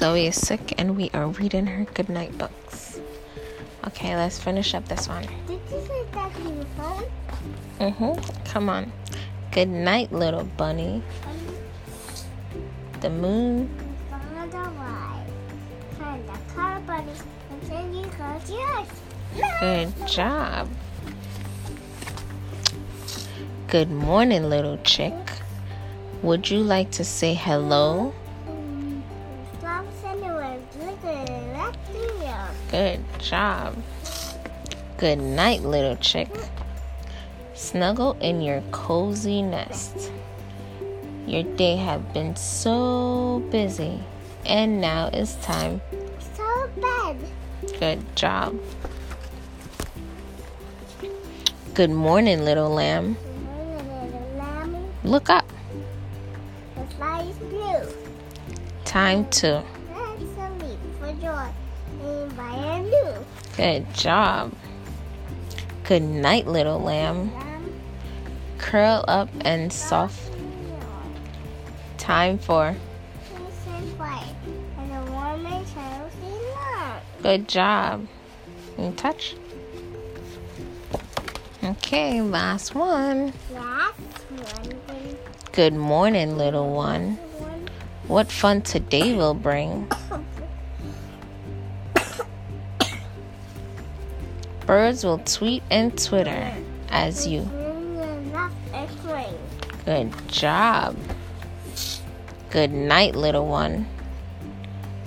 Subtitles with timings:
[0.00, 2.98] Zoe is sick and we are reading her goodnight books.
[3.86, 5.26] Okay, let's finish up this one.
[5.46, 7.04] Did you say that on your phone?
[7.80, 8.44] Mm-hmm.
[8.44, 8.92] Come on.
[9.52, 11.02] Good night, little bunny.
[13.02, 13.68] The moon.
[18.48, 19.44] You.
[19.60, 20.70] Good job.
[23.68, 25.12] Good morning, little chick.
[26.22, 28.14] Would you like to say hello?
[32.70, 33.74] Good job.
[34.96, 36.28] Good night, little chick.
[37.54, 40.12] Snuggle in your cozy nest.
[41.26, 44.00] Your day have been so busy,
[44.46, 45.80] and now it's time.
[46.36, 47.16] So bad.
[47.80, 48.56] Good job.
[51.74, 53.16] Good morning, little lamb.
[53.76, 55.44] The lamb, Look up.
[56.76, 57.94] the sky is blue.
[58.84, 59.64] Time to.
[59.88, 61.48] That's a leap for joy.
[63.56, 64.52] Good job.
[65.84, 67.30] Good night, little lamb.
[68.58, 70.30] Curl up and soft.
[71.98, 72.74] Time for.
[77.22, 78.06] Good job.
[78.78, 79.34] And touch.
[81.62, 83.34] Okay, last one.
[85.52, 86.72] Good morning, little.
[86.72, 87.18] One.
[88.06, 89.90] What fun today will bring.
[94.70, 96.54] Birds will tweet and twitter
[96.90, 97.42] as you.
[99.84, 100.96] Good job.
[102.50, 103.88] Good night, little one.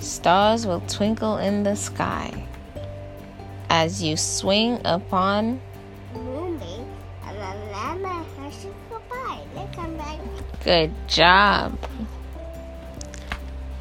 [0.00, 2.46] Stars will twinkle in the sky
[3.70, 5.62] as you swing upon.
[10.62, 11.78] Good job.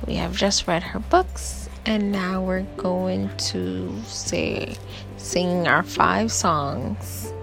[0.08, 4.76] We have just read her books, and now we're going to say
[5.18, 7.34] sing our five songs.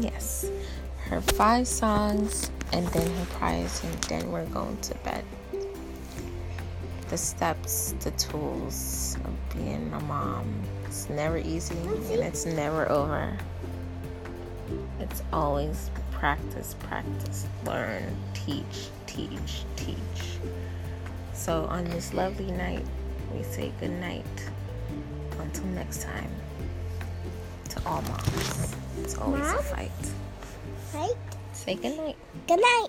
[0.00, 0.50] Yes,
[1.06, 5.24] her five songs, and then her prize, and then we're going to bed.
[7.08, 10.62] The steps, the tools of being a mom.
[10.86, 13.36] It's never easy, and it's never over.
[15.00, 20.38] It's always practice, practice, learn, teach, teach, teach.
[21.34, 22.84] So on this lovely night,
[23.34, 24.24] we say good night.
[25.38, 26.30] Until next time,
[27.70, 28.74] to all moms.
[29.02, 29.62] It's always a Mom?
[29.64, 29.90] fight.
[30.94, 31.16] Right?
[31.52, 32.16] Say good night.
[32.46, 32.88] Good night.